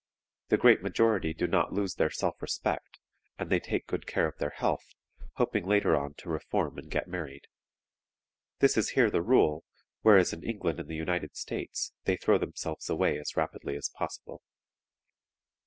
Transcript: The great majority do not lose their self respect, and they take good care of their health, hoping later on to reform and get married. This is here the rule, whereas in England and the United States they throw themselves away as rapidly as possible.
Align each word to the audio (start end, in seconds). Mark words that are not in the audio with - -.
The 0.49 0.57
great 0.57 0.81
majority 0.81 1.31
do 1.31 1.45
not 1.45 1.73
lose 1.73 1.93
their 1.93 2.09
self 2.09 2.41
respect, 2.41 2.97
and 3.37 3.51
they 3.51 3.59
take 3.59 3.85
good 3.85 4.07
care 4.07 4.25
of 4.27 4.35
their 4.39 4.49
health, 4.49 4.95
hoping 5.33 5.67
later 5.67 5.95
on 5.95 6.15
to 6.15 6.29
reform 6.31 6.79
and 6.79 6.89
get 6.89 7.07
married. 7.07 7.45
This 8.61 8.77
is 8.77 8.89
here 8.97 9.11
the 9.11 9.21
rule, 9.21 9.63
whereas 10.01 10.33
in 10.33 10.43
England 10.43 10.79
and 10.79 10.89
the 10.89 10.95
United 10.95 11.35
States 11.37 11.93
they 12.05 12.17
throw 12.17 12.39
themselves 12.39 12.89
away 12.89 13.19
as 13.19 13.37
rapidly 13.37 13.75
as 13.75 13.91
possible. 13.93 14.41